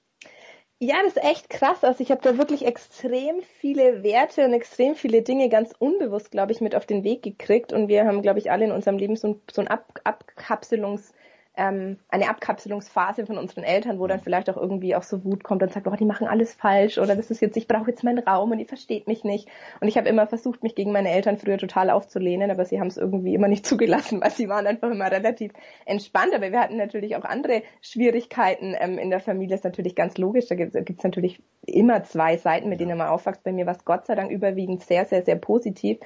[0.80, 1.82] Ja, das ist echt krass.
[1.82, 6.52] Also ich habe da wirklich extrem viele Werte und extrem viele Dinge ganz unbewusst, glaube
[6.52, 7.72] ich, mit auf den Weg gekriegt.
[7.72, 11.12] Und wir haben, glaube ich, alle in unserem Leben so ein, so ein Ab Abkapselungs-
[11.58, 15.62] ähm, eine Abkapselungsphase von unseren Eltern, wo dann vielleicht auch irgendwie auch so Wut kommt
[15.62, 18.20] und sagt, oh, die machen alles falsch oder das ist jetzt, ich brauche jetzt meinen
[18.20, 19.48] Raum und ihr versteht mich nicht.
[19.80, 22.86] Und ich habe immer versucht, mich gegen meine Eltern früher total aufzulehnen, aber sie haben
[22.86, 25.52] es irgendwie immer nicht zugelassen, weil sie waren einfach immer relativ
[25.84, 26.32] entspannt.
[26.32, 30.16] Aber wir hatten natürlich auch andere Schwierigkeiten ähm, in der Familie, das ist natürlich ganz
[30.16, 30.46] logisch.
[30.46, 33.42] Da gibt es natürlich immer zwei Seiten, mit denen man aufwächst.
[33.42, 35.98] Bei mir war es Gott sei Dank überwiegend sehr, sehr, sehr positiv.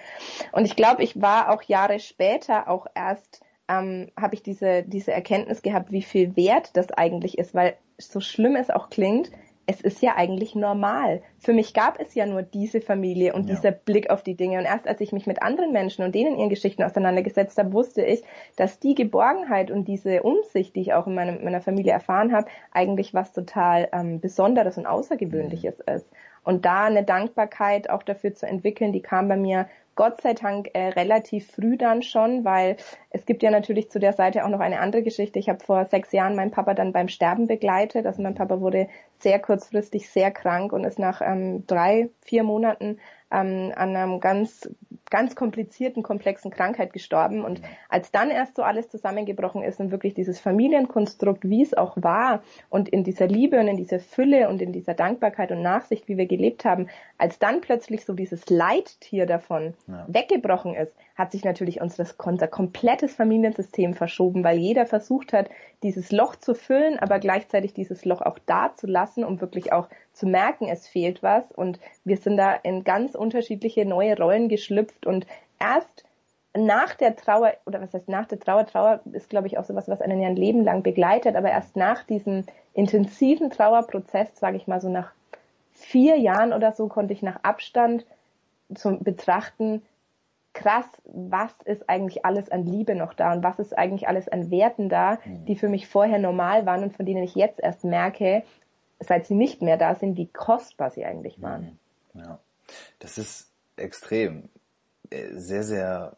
[0.52, 5.12] Und ich glaube, ich war auch Jahre später auch erst ähm, habe ich diese, diese
[5.12, 9.30] Erkenntnis gehabt, wie viel wert das eigentlich ist, weil so schlimm es auch klingt,
[9.66, 11.22] es ist ja eigentlich normal.
[11.38, 13.54] Für mich gab es ja nur diese Familie und ja.
[13.54, 14.58] dieser Blick auf die Dinge.
[14.58, 18.04] Und erst als ich mich mit anderen Menschen und denen ihren Geschichten auseinandergesetzt habe, wusste
[18.04, 18.22] ich,
[18.56, 22.48] dass die Geborgenheit und diese Umsicht, die ich auch in meinem, meiner Familie erfahren habe,
[22.72, 25.94] eigentlich was total ähm, Besonderes und Außergewöhnliches mhm.
[25.94, 26.06] ist.
[26.44, 30.70] Und da eine Dankbarkeit auch dafür zu entwickeln, die kam bei mir Gott sei Dank
[30.72, 32.76] äh, relativ früh dann schon, weil
[33.10, 35.38] es gibt ja natürlich zu der Seite auch noch eine andere Geschichte.
[35.38, 38.06] Ich habe vor sechs Jahren meinen Papa dann beim Sterben begleitet.
[38.06, 42.98] Also mein Papa wurde sehr kurzfristig sehr krank und ist nach ähm, drei, vier Monaten
[43.30, 44.68] ähm, an einem ganz,
[45.12, 47.44] ganz komplizierten, komplexen Krankheit gestorben.
[47.44, 51.98] Und als dann erst so alles zusammengebrochen ist und wirklich dieses Familienkonstrukt, wie es auch
[52.00, 56.08] war, und in dieser Liebe und in dieser Fülle und in dieser Dankbarkeit und Nachsicht,
[56.08, 60.06] wie wir gelebt haben, als dann plötzlich so dieses Leittier davon ja.
[60.08, 65.50] weggebrochen ist, hat sich natürlich unser, komplettes Familiensystem verschoben, weil jeder versucht hat,
[65.82, 69.88] dieses Loch zu füllen, aber gleichzeitig dieses Loch auch da zu lassen, um wirklich auch
[70.12, 71.44] zu merken, es fehlt was.
[71.52, 75.06] Und wir sind da in ganz unterschiedliche neue Rollen geschlüpft.
[75.06, 75.26] Und
[75.60, 76.04] erst
[76.54, 79.88] nach der Trauer, oder was heißt nach der Trauer, Trauer ist, glaube ich, auch sowas,
[79.88, 82.44] was einen ja ein Leben lang begleitet, aber erst nach diesem
[82.74, 85.12] intensiven Trauerprozess, sage ich mal so nach
[85.72, 88.06] vier Jahren oder so, konnte ich nach Abstand
[88.74, 89.82] zum Betrachten,
[90.54, 94.50] krass, was ist eigentlich alles an Liebe noch da und was ist eigentlich alles an
[94.50, 95.44] Werten da, mhm.
[95.46, 98.42] die für mich vorher normal waren und von denen ich jetzt erst merke,
[99.00, 101.78] seit sie nicht mehr da sind, wie kostbar sie eigentlich waren.
[102.12, 102.20] Mhm.
[102.20, 102.38] Ja,
[102.98, 104.48] das ist extrem,
[105.10, 106.16] äh, sehr, sehr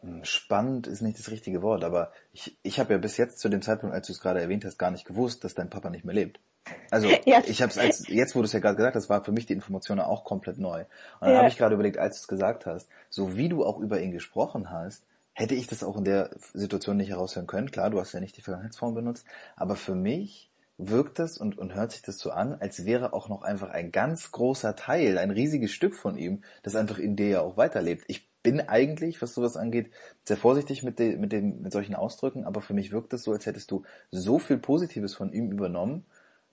[0.00, 3.48] hm, spannend ist nicht das richtige Wort, aber ich, ich habe ja bis jetzt zu
[3.48, 6.04] dem Zeitpunkt, als du es gerade erwähnt hast, gar nicht gewusst, dass dein Papa nicht
[6.04, 6.40] mehr lebt.
[6.90, 7.42] Also ja.
[7.46, 9.46] ich habe es als jetzt, wo du es ja gerade gesagt hast, war für mich
[9.46, 10.80] die Information auch komplett neu.
[10.80, 10.86] Und
[11.20, 11.38] dann ja.
[11.38, 14.12] habe ich gerade überlegt, als du es gesagt hast, so wie du auch über ihn
[14.12, 17.70] gesprochen hast, hätte ich das auch in der Situation nicht heraushören können.
[17.70, 21.74] Klar, du hast ja nicht die Vergangenheitsform benutzt, aber für mich wirkt es und, und
[21.74, 25.30] hört sich das so an, als wäre auch noch einfach ein ganz großer Teil, ein
[25.30, 28.04] riesiges Stück von ihm, das einfach in dir ja auch weiterlebt.
[28.08, 29.92] Ich bin eigentlich, was sowas angeht,
[30.24, 33.32] sehr vorsichtig mit, de, mit, dem, mit solchen Ausdrücken, aber für mich wirkt es so,
[33.32, 36.04] als hättest du so viel Positives von ihm übernommen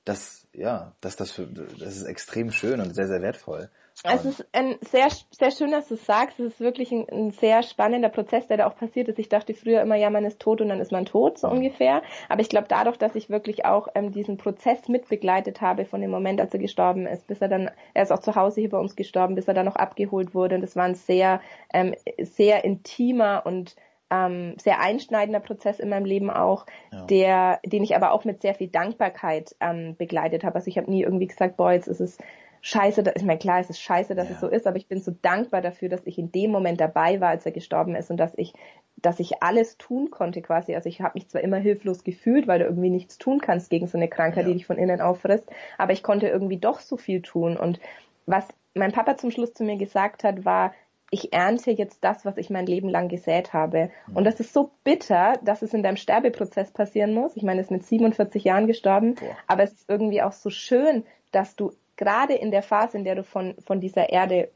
[0.10, 3.69] das, ja, dass das, für, das ist extrem schön und sehr, sehr wertvoll.
[4.04, 6.39] Es ist ein sehr, sehr schön, dass du es sagst.
[6.39, 9.19] Es ist wirklich ein, ein, sehr spannender Prozess, der da auch passiert ist.
[9.19, 12.02] Ich dachte früher immer, ja, man ist tot und dann ist man tot, so ungefähr.
[12.30, 16.12] Aber ich glaube, dadurch, dass ich wirklich auch ähm, diesen Prozess mitbegleitet habe von dem
[16.12, 18.80] Moment, als er gestorben ist, bis er dann, er ist auch zu Hause hier bei
[18.80, 20.56] uns gestorben, bis er dann noch abgeholt wurde.
[20.56, 21.41] Und das war ein sehr,
[21.74, 23.76] ähm, sehr intimer und
[24.10, 27.06] ähm, sehr einschneidender Prozess in meinem Leben auch, ja.
[27.06, 30.56] der, den ich aber auch mit sehr viel Dankbarkeit ähm, begleitet habe.
[30.56, 32.17] Also ich habe nie irgendwie gesagt, boah, jetzt ist es
[32.62, 34.36] scheiße, ich meine, klar, es ist scheiße, dass ja.
[34.36, 37.22] es so ist, aber ich bin so dankbar dafür, dass ich in dem Moment dabei
[37.22, 38.54] war, als er gestorben ist und dass ich,
[38.98, 40.76] dass ich alles tun konnte quasi.
[40.76, 43.88] Also ich habe mich zwar immer hilflos gefühlt, weil du irgendwie nichts tun kannst gegen
[43.88, 44.50] so eine Krankheit, ja.
[44.50, 47.56] die dich von innen auffrisst, aber ich konnte irgendwie doch so viel tun.
[47.56, 47.80] Und
[48.26, 50.74] was mein Papa zum Schluss zu mir gesagt hat, war,
[51.12, 53.89] ich ernte jetzt das, was ich mein Leben lang gesät habe.
[54.08, 54.17] Mhm.
[54.17, 57.36] Und das ist so bitter, dass es in deinem Sterbeprozess passieren muss.
[57.36, 59.36] Ich meine, er ist mit 47 Jahren gestorben, Boah.
[59.48, 63.15] aber es ist irgendwie auch so schön, dass du gerade in der Phase, in der
[63.15, 64.50] du von, von dieser Erde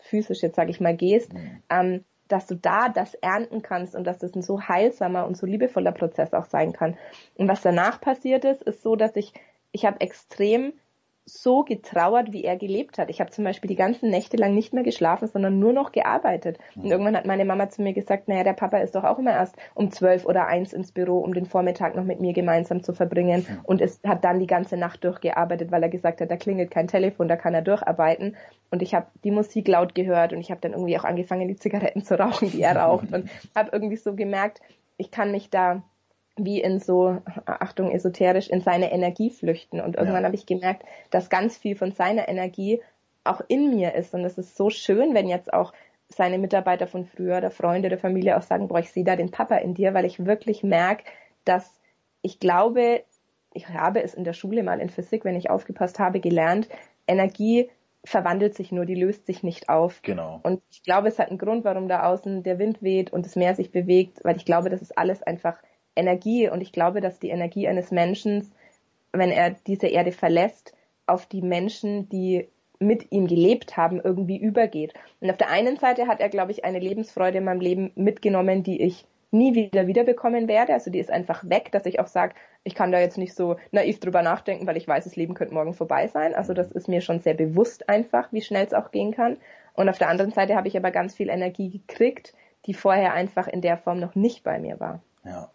[0.00, 1.62] physisch jetzt sage ich mal gehst, mhm.
[1.70, 5.46] ähm, dass du da das ernten kannst und dass das ein so heilsamer und so
[5.46, 6.96] liebevoller Prozess auch sein kann.
[7.36, 9.32] Und was danach passiert ist, ist so, dass ich,
[9.72, 10.72] ich habe extrem
[11.26, 13.08] so getrauert, wie er gelebt hat.
[13.08, 16.58] Ich habe zum Beispiel die ganzen Nächte lang nicht mehr geschlafen, sondern nur noch gearbeitet.
[16.76, 16.90] Und mhm.
[16.90, 19.56] irgendwann hat meine Mama zu mir gesagt, naja, der Papa ist doch auch immer erst
[19.74, 23.46] um zwölf oder eins ins Büro, um den Vormittag noch mit mir gemeinsam zu verbringen.
[23.48, 23.60] Mhm.
[23.64, 26.88] Und es hat dann die ganze Nacht durchgearbeitet, weil er gesagt hat, da klingelt kein
[26.88, 28.36] Telefon, da kann er durcharbeiten.
[28.70, 31.56] Und ich habe die Musik laut gehört und ich habe dann irgendwie auch angefangen, die
[31.56, 33.12] Zigaretten zu rauchen, die er raucht.
[33.12, 34.60] und habe irgendwie so gemerkt,
[34.98, 35.82] ich kann mich da
[36.36, 39.80] wie in so, Achtung, esoterisch, in seine Energie flüchten.
[39.80, 40.26] Und irgendwann ja.
[40.26, 42.82] habe ich gemerkt, dass ganz viel von seiner Energie
[43.22, 44.14] auch in mir ist.
[44.14, 45.72] Und es ist so schön, wenn jetzt auch
[46.08, 49.30] seine Mitarbeiter von früher oder Freunde der Familie auch sagen, boah, ich sehe da den
[49.30, 51.04] Papa in dir, weil ich wirklich merke,
[51.44, 51.80] dass
[52.22, 53.02] ich glaube,
[53.52, 56.68] ich habe es in der Schule mal in Physik, wenn ich aufgepasst habe, gelernt,
[57.06, 57.70] Energie
[58.04, 60.02] verwandelt sich nur, die löst sich nicht auf.
[60.02, 60.40] Genau.
[60.42, 63.36] Und ich glaube, es hat einen Grund, warum da außen der Wind weht und das
[63.36, 65.58] Meer sich bewegt, weil ich glaube, das ist alles einfach
[65.96, 68.52] Energie und ich glaube, dass die Energie eines Menschen,
[69.12, 70.74] wenn er diese Erde verlässt,
[71.06, 74.94] auf die Menschen, die mit ihm gelebt haben, irgendwie übergeht.
[75.20, 78.62] Und auf der einen Seite hat er, glaube ich, eine Lebensfreude in meinem Leben mitgenommen,
[78.62, 80.72] die ich nie wieder wiederbekommen werde.
[80.72, 83.56] Also die ist einfach weg, dass ich auch sage, ich kann da jetzt nicht so
[83.72, 86.34] naiv drüber nachdenken, weil ich weiß, das Leben könnte morgen vorbei sein.
[86.34, 89.36] Also das ist mir schon sehr bewusst einfach, wie schnell es auch gehen kann.
[89.74, 92.34] Und auf der anderen Seite habe ich aber ganz viel Energie gekriegt,
[92.66, 95.02] die vorher einfach in der Form noch nicht bei mir war.
[95.24, 95.50] Ja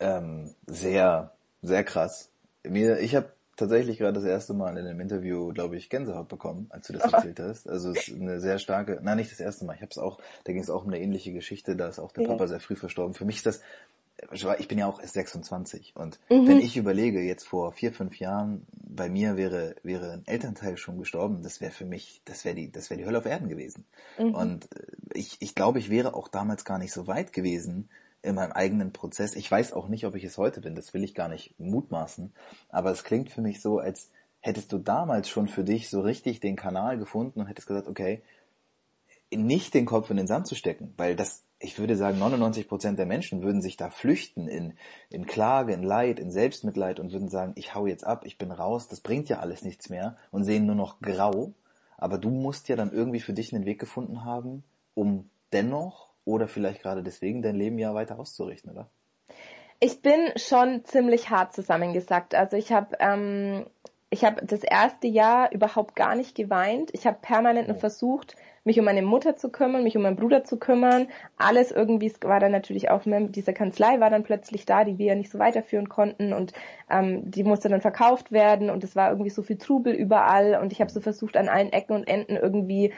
[0.00, 1.32] ähm, sehr,
[1.62, 2.30] sehr krass.
[2.64, 6.66] Mir, ich habe tatsächlich gerade das erste Mal in einem Interview, glaube ich, Gänsehaut bekommen,
[6.70, 7.68] als du das erzählt hast.
[7.68, 9.74] Also es ist eine sehr starke, nein, nicht das erste Mal.
[9.74, 12.12] Ich habe es auch, da ging es auch um eine ähnliche Geschichte, da ist auch
[12.12, 12.30] der ja.
[12.30, 13.14] Papa sehr früh verstorben.
[13.14, 13.60] Für mich ist das,
[14.58, 16.48] ich bin ja auch erst 26 und mhm.
[16.48, 20.98] wenn ich überlege, jetzt vor vier, fünf Jahren, bei mir wäre, wäre ein Elternteil schon
[20.98, 23.84] gestorben, das wäre für mich, das wäre die, das wäre die Hölle auf Erden gewesen.
[24.18, 24.34] Mhm.
[24.34, 27.88] Und äh, ich, ich glaube, ich wäre auch damals gar nicht so weit gewesen,
[28.22, 29.36] in meinem eigenen Prozess.
[29.36, 32.32] Ich weiß auch nicht, ob ich es heute bin, das will ich gar nicht mutmaßen,
[32.68, 36.40] aber es klingt für mich so, als hättest du damals schon für dich so richtig
[36.40, 38.22] den Kanal gefunden und hättest gesagt, okay,
[39.30, 42.98] nicht den Kopf in den Sand zu stecken, weil das, ich würde sagen, 99 Prozent
[42.98, 44.74] der Menschen würden sich da flüchten in,
[45.10, 48.50] in Klage, in Leid, in Selbstmitleid und würden sagen, ich hau jetzt ab, ich bin
[48.50, 51.52] raus, das bringt ja alles nichts mehr und sehen nur noch grau.
[51.98, 54.62] Aber du musst ja dann irgendwie für dich einen Weg gefunden haben,
[54.94, 58.90] um dennoch oder vielleicht gerade deswegen dein Leben ja weiter auszurichten, oder?
[59.80, 62.34] Ich bin schon ziemlich hart zusammengesackt.
[62.34, 63.66] Also ich habe ähm,
[64.10, 66.90] ich habe das erste Jahr überhaupt gar nicht geweint.
[66.92, 70.44] Ich habe permanent nur versucht, mich um meine Mutter zu kümmern, mich um meinen Bruder
[70.44, 71.08] zu kümmern.
[71.36, 75.06] Alles irgendwie war dann natürlich auch mit dieser Kanzlei war dann plötzlich da, die wir
[75.06, 76.52] ja nicht so weiterführen konnten und
[76.90, 80.72] ähm, die musste dann verkauft werden und es war irgendwie so viel Trubel überall und
[80.72, 82.92] ich habe so versucht an allen Ecken und Enden irgendwie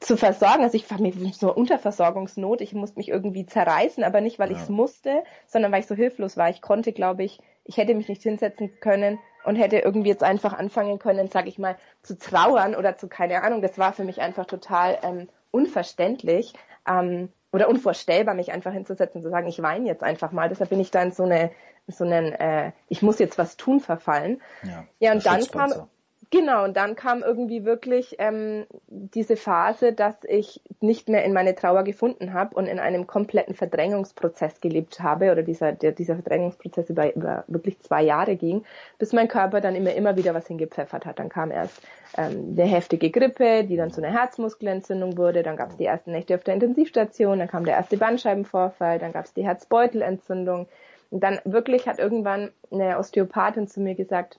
[0.00, 0.62] zu versorgen.
[0.62, 2.60] Also ich war mir so Unterversorgungsnot.
[2.60, 4.56] Ich musste mich irgendwie zerreißen, aber nicht, weil ja.
[4.56, 6.50] ich es musste, sondern weil ich so hilflos war.
[6.50, 10.52] Ich konnte, glaube ich, ich hätte mich nicht hinsetzen können und hätte irgendwie jetzt einfach
[10.52, 13.62] anfangen können, sage ich mal, zu trauern oder zu keine Ahnung.
[13.62, 16.54] Das war für mich einfach total ähm, unverständlich
[16.88, 20.48] ähm, oder unvorstellbar, mich einfach hinzusetzen und zu sagen, ich weine jetzt einfach mal.
[20.48, 21.50] Deshalb bin ich dann so eine
[21.86, 24.42] so einen äh, ich muss jetzt was tun verfallen.
[24.62, 25.88] Ja, ja und dann kam
[26.30, 31.54] Genau, und dann kam irgendwie wirklich ähm, diese Phase, dass ich nicht mehr in meine
[31.54, 36.90] Trauer gefunden habe und in einem kompletten Verdrängungsprozess gelebt habe oder dieser, der, dieser Verdrängungsprozess
[36.90, 38.64] über, über wirklich zwei Jahre ging,
[38.98, 41.18] bis mein Körper dann immer, immer wieder was hingepfeffert hat.
[41.18, 41.80] Dann kam erst
[42.18, 46.12] ähm, eine heftige Grippe, die dann zu einer Herzmuskelentzündung wurde, dann gab es die ersten
[46.12, 50.68] Nächte auf der Intensivstation, dann kam der erste Bandscheibenvorfall, dann gab es die Herzbeutelentzündung,
[51.08, 54.38] Und dann wirklich hat irgendwann eine Osteopathin zu mir gesagt,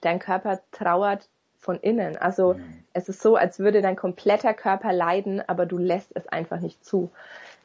[0.00, 2.16] dein Körper trauert von innen.
[2.16, 2.84] Also mhm.
[2.92, 6.84] es ist so, als würde dein kompletter Körper leiden, aber du lässt es einfach nicht
[6.84, 7.10] zu.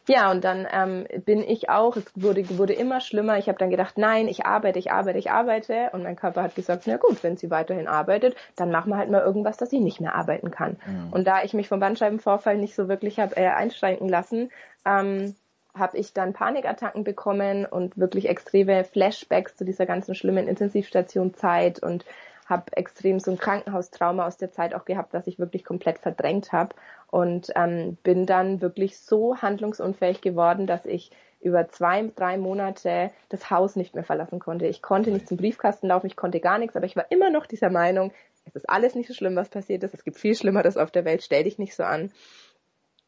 [0.08, 3.40] Ja, und dann ähm, bin ich auch, es wurde, wurde immer schlimmer.
[3.40, 5.90] Ich habe dann gedacht, nein, ich arbeite, ich arbeite, ich arbeite.
[5.94, 9.10] Und mein Körper hat gesagt, na gut, wenn sie weiterhin arbeitet, dann machen wir halt
[9.10, 10.78] mal irgendwas, dass sie nicht mehr arbeiten kann.
[10.86, 11.12] Mhm.
[11.12, 14.52] Und da ich mich vom Bandscheibenvorfall nicht so wirklich habe äh, einschränken lassen,
[14.86, 15.36] ähm,
[15.74, 22.06] habe ich dann Panikattacken bekommen und wirklich extreme Flashbacks zu dieser ganzen schlimmen Intensivstationzeit und
[22.46, 26.52] habe extrem so ein Krankenhaustrauma aus der Zeit auch gehabt, was ich wirklich komplett verdrängt
[26.52, 26.76] habe
[27.12, 33.50] und ähm, bin dann wirklich so handlungsunfähig geworden, dass ich über zwei, drei Monate das
[33.52, 34.68] Haus nicht mehr verlassen konnte.
[34.68, 37.46] Ich konnte nicht zum Briefkasten laufen, ich konnte gar nichts, aber ich war immer noch
[37.46, 38.12] dieser Meinung,
[38.46, 41.06] es ist alles nicht so schlimm, was passiert ist, es gibt viel Schlimmeres auf der
[41.06, 42.12] Welt, stell dich nicht so an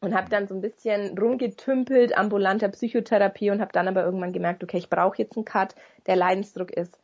[0.00, 4.62] und habe dann so ein bisschen rumgetümpelt, ambulanter Psychotherapie und habe dann aber irgendwann gemerkt,
[4.62, 5.74] okay, ich brauche jetzt einen Cut.
[6.06, 6.98] Der Leidensdruck ist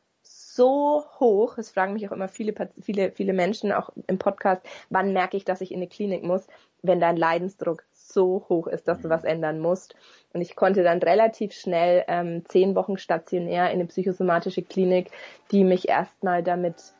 [0.55, 1.59] so hoch.
[1.59, 5.45] Es fragen mich auch immer viele, viele, viele Menschen auch im Podcast, wann merke ich,
[5.45, 6.47] dass ich in eine Klinik muss,
[6.83, 9.95] wenn dein Leidensdruck so hoch ist, dass du was ändern musst.
[10.33, 15.11] Und ich konnte dann relativ schnell ähm, zehn Wochen stationär in eine psychosomatische Klinik,
[15.51, 16.95] die mich erstmal damit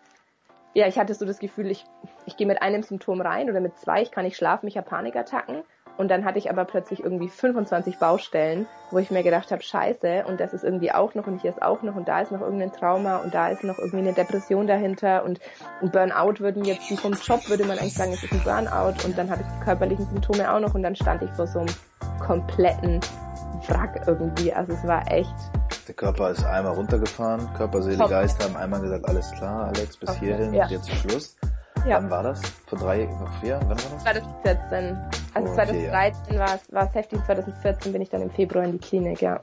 [0.75, 1.85] ja, ich hatte so das Gefühl, ich,
[2.27, 4.88] ich gehe mit einem Symptom rein oder mit zwei, ich kann nicht schlafen, ich habe
[4.88, 5.62] Panikattacken.
[5.96, 10.24] Und dann hatte ich aber plötzlich irgendwie 25 Baustellen, wo ich mir gedacht habe, scheiße,
[10.26, 12.40] und das ist irgendwie auch noch und hier ist auch noch und da ist noch
[12.40, 15.38] irgendein Trauma und da ist noch irgendwie eine Depression dahinter und
[15.83, 19.16] ein Burnout würden jetzt vom Job würde man eigentlich sagen, es ist ein Burnout und
[19.16, 21.74] dann hatte ich die körperlichen Symptome auch noch und dann stand ich vor so einem
[22.18, 23.00] kompletten
[23.68, 24.52] Wrack irgendwie.
[24.52, 25.35] Also es war echt.
[25.87, 30.09] Der Körper ist einmal runtergefahren, Körper, Seele, Geist haben einmal gesagt, alles klar, Alex, bis
[30.09, 30.66] okay, hierhin, ja.
[30.66, 31.37] jetzt Schluss.
[31.87, 31.98] Ja.
[31.98, 32.40] Wann war das?
[32.66, 33.61] Vor drei, vor vier?
[33.61, 34.02] Wann war das?
[34.02, 35.23] 2014.
[35.35, 36.40] Also oh, okay, 2013 ja.
[36.40, 39.40] war es, war es heftig, 2014 bin ich dann im Februar in die Klinik, ja.